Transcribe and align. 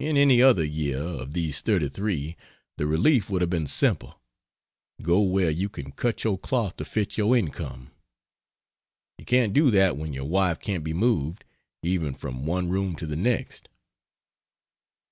In 0.00 0.16
any 0.16 0.42
other 0.42 0.64
year 0.64 0.98
of 1.00 1.32
these 1.32 1.60
33 1.60 2.36
the 2.78 2.84
relief 2.88 3.30
would 3.30 3.42
have 3.42 3.48
been 3.48 3.68
simple: 3.68 4.20
go 5.00 5.20
where 5.20 5.50
you 5.50 5.68
can 5.68 5.92
cut 5.92 6.24
your 6.24 6.36
cloth 6.36 6.76
to 6.78 6.84
fit 6.84 7.16
your 7.16 7.36
income. 7.36 7.92
You 9.18 9.24
can't 9.24 9.52
do 9.54 9.70
that 9.70 9.96
when 9.96 10.12
your 10.12 10.24
wife 10.24 10.58
can't 10.58 10.82
be 10.82 10.92
moved, 10.92 11.44
even 11.84 12.12
from 12.12 12.44
one 12.44 12.68
room 12.70 12.96
to 12.96 13.06
the 13.06 13.14
next. 13.14 13.68